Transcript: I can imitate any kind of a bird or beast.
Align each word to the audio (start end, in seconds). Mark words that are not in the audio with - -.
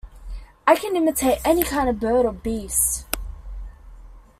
I 0.65 0.75
can 0.77 0.95
imitate 0.95 1.37
any 1.45 1.61
kind 1.61 1.87
of 1.87 1.97
a 1.97 1.99
bird 1.99 2.25
or 2.25 2.31
beast. 2.31 3.05